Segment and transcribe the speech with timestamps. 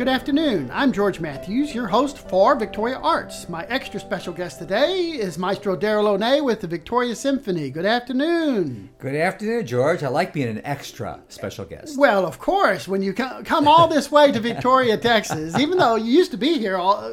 [0.00, 0.70] Good afternoon.
[0.72, 3.50] I'm George Matthews, your host for Victoria Arts.
[3.50, 7.68] My extra special guest today is Maestro Darryl One with the Victoria Symphony.
[7.68, 8.88] Good afternoon.
[8.98, 10.02] Good afternoon, George.
[10.02, 11.98] I like being an extra special guest.
[11.98, 16.10] Well, of course, when you come all this way to Victoria, Texas, even though you
[16.10, 17.10] used to be here, all,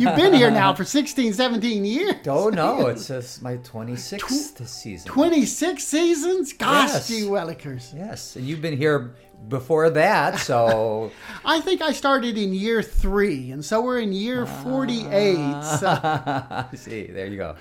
[0.00, 2.14] you've been here now for 16, 17 years.
[2.26, 5.06] Oh, no, it's just my 26th Tw- season.
[5.06, 6.52] 26 seasons?
[6.54, 7.08] Gosh, yes.
[7.08, 7.94] gee willikers.
[7.94, 9.14] Yes, and you've been here
[9.48, 11.10] before that, so
[11.44, 15.64] I think I started in year three, and so we're in year forty-eight.
[15.64, 16.66] So.
[16.76, 17.56] See, there you go.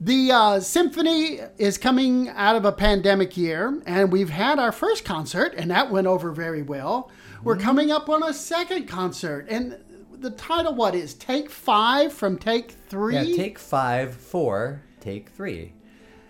[0.00, 5.04] The uh, symphony is coming out of a pandemic year, and we've had our first
[5.04, 7.10] concert, and that went over very well.
[7.44, 7.64] We're mm-hmm.
[7.64, 9.78] coming up on a second concert, and
[10.12, 13.14] the title what is Take Five from Take Three?
[13.14, 15.72] Yeah, Take Five For, Take Three,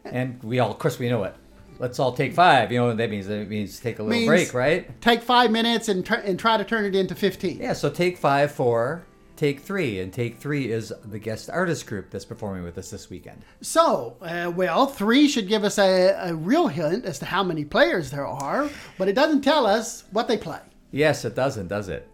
[0.04, 1.34] and we all, of course, we know it
[1.78, 2.72] let's all take five.
[2.72, 3.26] You know what that means?
[3.26, 5.00] That means take a little means break, right?
[5.00, 7.58] Take five minutes and, tr- and try to turn it into 15.
[7.58, 9.04] Yeah, so take five for
[9.36, 13.10] Take Three, and Take Three is the guest artist group that's performing with us this
[13.10, 13.42] weekend.
[13.60, 17.64] So, uh, well, three should give us a, a real hint as to how many
[17.64, 20.60] players there are, but it doesn't tell us what they play.
[20.90, 22.08] Yes, it doesn't, does it?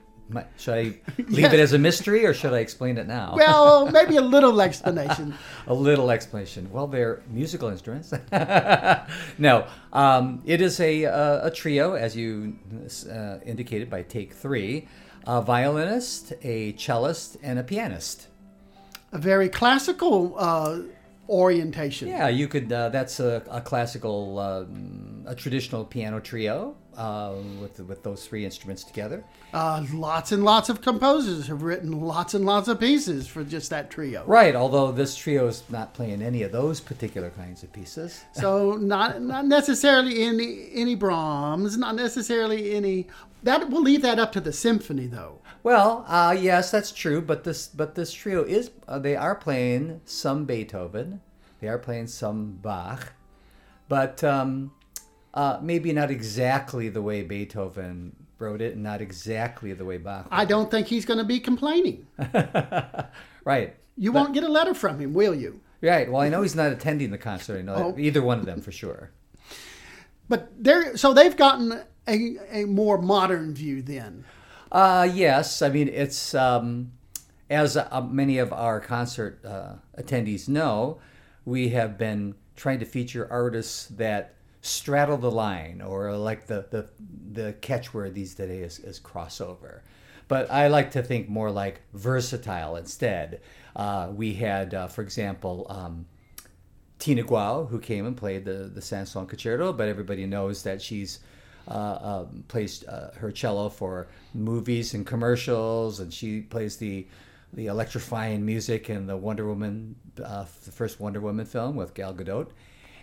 [0.59, 0.83] Should I
[1.19, 1.53] leave yeah.
[1.53, 3.35] it as a mystery or should I explain it now?
[3.37, 5.35] Well, maybe a little explanation.
[5.67, 6.71] a little explanation.
[6.71, 8.13] Well, they're musical instruments.
[9.39, 12.57] no, um, it is a, a, a, trio, as you
[13.11, 14.89] uh, indicated by take three
[15.25, 18.27] a violinist, a cellist, and a pianist.
[19.13, 20.81] A very classical uh,
[21.29, 22.09] orientation.
[22.09, 22.73] Yeah, you could.
[22.73, 28.45] Uh, that's a, a classical, um, a traditional piano trio uh, with with those three
[28.45, 29.25] instruments together.
[29.53, 33.71] Uh, lots and lots of composers have written lots and lots of pieces for just
[33.71, 34.25] that trio.
[34.27, 38.25] Right, although this trio is not playing any of those particular kinds of pieces.
[38.33, 43.09] so not not necessarily any any Brahms, not necessarily any.
[43.43, 45.41] That we'll leave that up to the symphony, though.
[45.65, 50.01] Well, uh, yes, that's true, but this but this trio is uh, they are playing
[50.05, 51.21] some Beethoven,
[51.61, 53.15] they are playing some Bach,
[53.89, 54.23] but.
[54.23, 54.73] Um,
[55.35, 60.27] uh, maybe not exactly the way Beethoven wrote it, and not exactly the way Bach.
[60.31, 62.07] I don't think he's going to be complaining.
[63.45, 63.77] right.
[63.97, 65.61] You but, won't get a letter from him, will you?
[65.81, 66.11] Right.
[66.11, 67.59] Well, I know he's not attending the concert.
[67.59, 67.99] I know oh.
[67.99, 69.11] either one of them for sure.
[70.29, 74.25] But they're so they've gotten a, a more modern view then.
[74.71, 75.61] Uh, yes.
[75.61, 76.93] I mean, it's um,
[77.51, 81.01] as uh, many of our concert uh, attendees know,
[81.45, 86.89] we have been trying to feature artists that straddle the line, or like the the,
[87.33, 89.81] the catchword these days is, is crossover.
[90.29, 93.43] But I like to think more like versatile instead.
[93.77, 96.07] Uh, we had, uh, for example, um,
[96.99, 101.19] Tina Guo, who came and played the the Saint-Saëns Concerto, but everybody knows that she's
[101.69, 107.07] uh, um, plays uh, her cello for movies and commercials, and she plays the
[107.53, 112.15] the electrifying music in the Wonder Woman, uh, the first Wonder Woman film with Gal
[112.15, 112.49] Gadot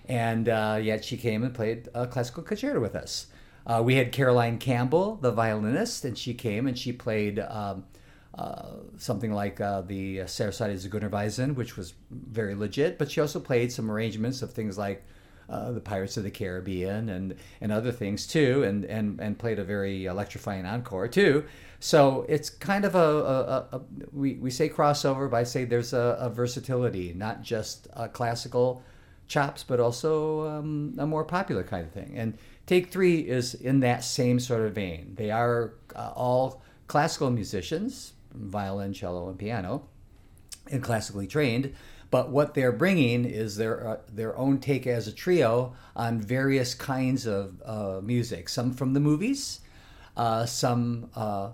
[0.10, 3.28] and uh, yet she came and played a classical concerto with us.
[3.66, 7.86] Uh, we had Caroline Campbell, the violinist, and she came and she played um,
[8.34, 12.98] uh, something like uh, the Sarasate Zigeunerweisen, which was very legit.
[12.98, 15.06] But she also played some arrangements of things like
[15.48, 19.60] uh, the Pirates of the Caribbean and, and other things too, and, and, and played
[19.60, 21.46] a very electrifying encore too.
[21.80, 23.82] So it's kind of a, a, a
[24.12, 28.84] we, we say crossover, but I say there's a, a versatility, not just classical
[29.30, 32.14] chops, but also um, a more popular kind of thing.
[32.18, 35.14] And Take Three is in that same sort of vein.
[35.16, 39.88] They are uh, all classical musicians, violin, cello, and piano,
[40.70, 41.74] and classically trained.
[42.12, 46.74] But what they're bringing is their uh, their own take as a trio on various
[46.74, 48.50] kinds of uh, music.
[48.50, 49.62] Some from the movies,
[50.18, 51.52] uh, some uh,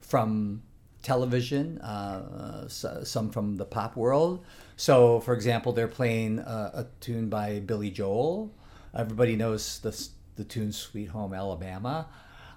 [0.00, 0.62] from
[1.06, 4.44] television, uh, some from the pop world,
[4.76, 8.52] so, for example, they're playing uh, a tune by Billy Joel.
[8.94, 12.08] Everybody knows the, the tune Sweet Home Alabama.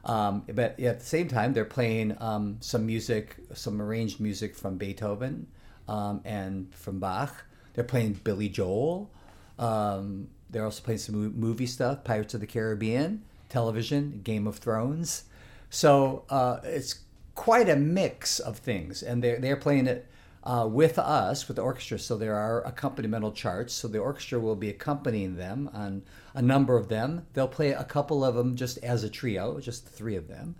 [0.04, 4.78] Um, but at the same time, they're playing um, some music, some arranged music from
[4.78, 5.48] Beethoven
[5.88, 7.34] um, and from Bach.
[7.74, 9.10] They're playing Billy Joel.
[9.58, 15.24] Um, they're also playing some movie stuff, Pirates of the Caribbean, television, Game of Thrones.
[15.70, 16.96] So uh, it's
[17.40, 20.06] quite a mix of things, and they're they're playing it
[20.44, 21.98] uh, with us, with the orchestra.
[21.98, 23.74] So there are accompanimental charts.
[23.74, 26.04] So the orchestra will be accompanying them on
[26.34, 27.26] a number of them.
[27.34, 30.56] They'll play a couple of them just as a trio, just the three of them.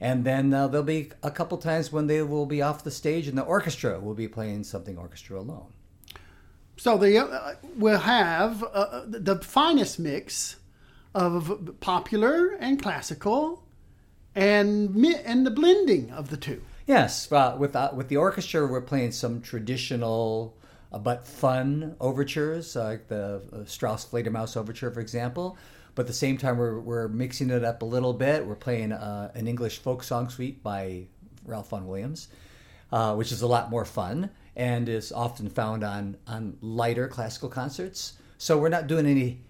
[0.00, 3.26] And then uh, there'll be a couple times when they will be off the stage
[3.26, 5.72] and the orchestra will be playing something orchestra alone.
[6.76, 10.56] So they uh, will have uh, the finest mix
[11.12, 13.64] of popular and classical
[14.34, 16.62] and and the blending of the two.
[16.86, 20.56] Yes, uh, with uh, with the orchestra, we're playing some traditional
[20.92, 25.56] uh, but fun overtures, like the uh, Strauss Fledermaus overture, for example.
[25.94, 28.46] But at the same time, we're, we're mixing it up a little bit.
[28.46, 31.06] We're playing uh, an English folk song suite by
[31.44, 32.28] Ralph Vaughan Williams,
[32.92, 37.48] uh, which is a lot more fun and is often found on on lighter classical
[37.48, 38.14] concerts.
[38.38, 39.42] So we're not doing any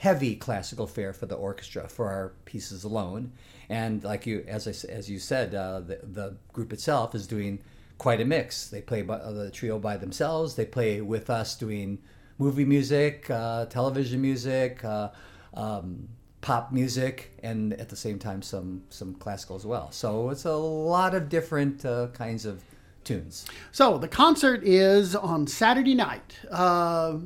[0.00, 3.30] heavy classical fare for the orchestra for our pieces alone.
[3.68, 7.58] And like you, as I, as you said, uh, the, the group itself is doing
[7.98, 8.68] quite a mix.
[8.68, 10.54] They play by, uh, the trio by themselves.
[10.54, 11.98] They play with us doing
[12.38, 15.10] movie music, uh, television music, uh,
[15.52, 16.08] um,
[16.40, 19.92] pop music, and at the same time some some classical as well.
[19.92, 22.64] So it's a lot of different uh, kinds of
[23.04, 23.44] tunes.
[23.70, 27.18] So the concert is on Saturday night, uh,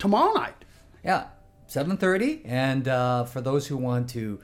[0.00, 0.64] tomorrow night.
[1.04, 1.26] Yeah,
[1.70, 4.40] seven thirty, and uh, for those who want to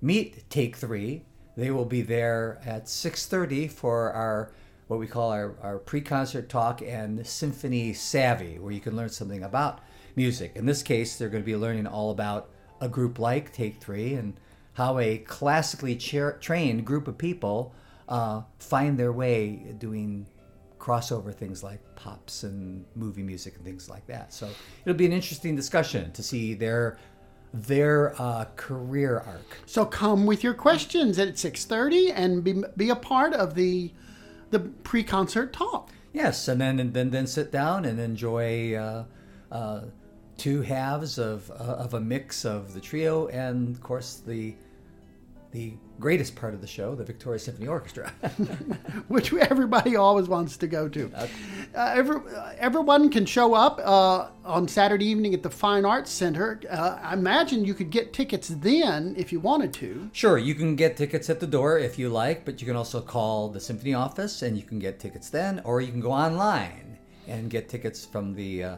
[0.00, 4.50] meet Take Three, they will be there at six thirty for our
[4.86, 9.42] what we call our, our pre-concert talk and symphony savvy, where you can learn something
[9.42, 9.80] about
[10.16, 10.52] music.
[10.54, 12.48] In this case, they're going to be learning all about
[12.80, 14.40] a group like Take Three and
[14.72, 17.74] how a classically cha- trained group of people
[18.08, 20.26] uh, find their way doing
[20.80, 24.32] crossover things like pops and movie music and things like that.
[24.32, 24.48] So
[24.84, 26.98] it'll be an interesting discussion to see their
[27.52, 29.58] their uh, career arc.
[29.66, 33.92] So come with your questions at six thirty and be be a part of the
[34.50, 35.90] the pre-concert talk.
[36.12, 39.04] Yes, and then and then then sit down and enjoy uh,
[39.52, 39.80] uh,
[40.36, 44.54] two halves of uh, of a mix of the trio and of course the
[45.52, 48.12] the greatest part of the show, the Victoria Symphony Orchestra.
[49.08, 51.10] which everybody always wants to go to.
[51.14, 51.26] Uh,
[51.74, 56.60] every, uh, everyone can show up uh, on Saturday evening at the Fine Arts Center.
[56.70, 60.10] Uh, I imagine you could get tickets then if you wanted to.
[60.12, 63.00] Sure, you can get tickets at the door if you like, but you can also
[63.00, 66.98] call the symphony office and you can get tickets then, or you can go online
[67.26, 68.76] and get tickets from the uh,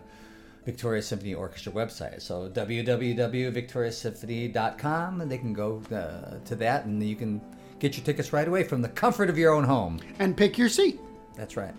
[0.64, 2.23] Victoria Symphony Orchestra website.
[2.23, 7.41] So www.victoriasymphony.com, and they can go uh, to that, and you can
[7.79, 9.99] get your tickets right away from the comfort of your own home.
[10.19, 11.00] And pick your seat.
[11.35, 11.75] That's right.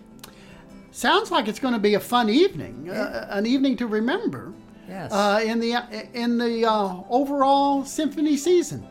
[0.90, 4.52] Sounds like it's going to be a fun evening, uh, an evening to remember.
[4.88, 5.12] Yes.
[5.12, 5.74] Uh, in the
[6.12, 8.86] in the uh, overall symphony season.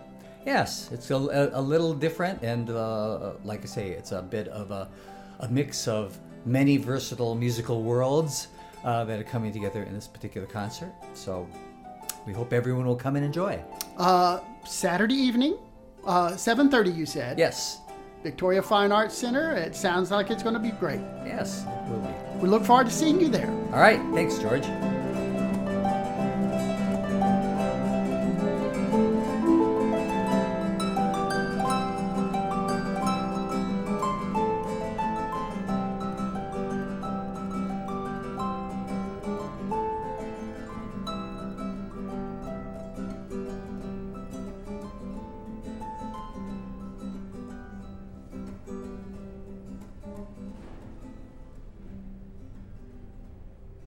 [0.45, 4.49] Yes, it's a, a, a little different, and uh, like I say, it's a bit
[4.49, 4.89] of a,
[5.39, 8.47] a mix of many versatile musical worlds
[8.83, 10.91] uh, that are coming together in this particular concert.
[11.13, 11.47] So
[12.25, 13.61] we hope everyone will come and enjoy.
[13.97, 15.57] Uh, Saturday evening,
[16.05, 16.91] uh, seven thirty.
[16.91, 17.37] You said.
[17.39, 17.81] Yes,
[18.23, 19.51] Victoria Fine Arts Center.
[19.53, 21.01] It sounds like it's going to be great.
[21.25, 22.39] yes, it will be.
[22.41, 23.49] We look forward to seeing you there.
[23.73, 24.65] All right, thanks, George.